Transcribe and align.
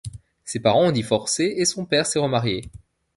Ses 0.45 0.59
parents 0.59 0.85
ont 0.87 0.91
divorcé, 0.91 1.53
et 1.57 1.65
son 1.65 1.85
père 1.85 2.07
s'est 2.07 2.17
remarié. 2.17 2.71